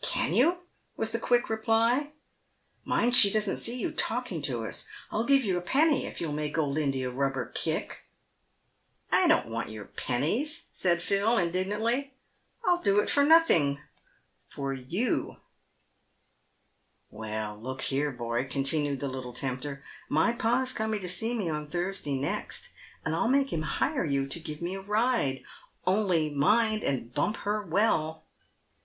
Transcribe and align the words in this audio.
"Can 0.00 0.32
you?" 0.32 0.58
was 0.96 1.10
the 1.10 1.18
quick 1.18 1.50
reply; 1.50 2.12
"mind 2.84 3.16
she 3.16 3.32
doesn't 3.32 3.56
see 3.58 3.80
you 3.80 3.90
talking 3.90 4.40
to 4.42 4.64
us. 4.64 4.86
I'll 5.10 5.24
give 5.24 5.42
you 5.44 5.58
a 5.58 5.60
penny 5.60 6.06
if 6.06 6.20
you'll 6.20 6.32
make 6.32 6.56
old 6.56 6.78
India 6.78 7.10
Bubber 7.10 7.50
kick."" 7.52 8.04
I 9.10 9.26
don't 9.26 9.48
want 9.48 9.70
your 9.70 9.86
pennies," 9.86 10.66
said 10.70 11.02
Phil, 11.02 11.36
indignantly. 11.36 12.14
"I'll 12.64 12.80
do 12.80 13.00
it 13.00 13.10
for 13.10 13.24
nothing, 13.24 13.80
for 14.48 14.72
you" 14.72 15.38
""Well, 17.10 17.58
look 17.60 17.80
here, 17.80 18.12
boy," 18.12 18.46
continued 18.48 19.00
the 19.00 19.08
little 19.08 19.32
tempter; 19.32 19.82
"my 20.08 20.32
pa's 20.32 20.72
coming 20.72 21.00
to 21.00 21.08
see 21.08 21.34
me 21.34 21.48
on 21.48 21.66
Thursday 21.68 22.14
next, 22.16 22.68
and 23.04 23.16
I'll 23.16 23.26
make 23.26 23.52
him 23.52 23.62
hire 23.62 24.04
you 24.04 24.28
to 24.28 24.38
give 24.38 24.62
me 24.62 24.76
a 24.76 24.80
ride; 24.80 25.42
only 25.88 26.30
mind 26.30 26.84
and 26.84 27.12
bump 27.12 27.38
her 27.38 27.64
well." 27.66 28.24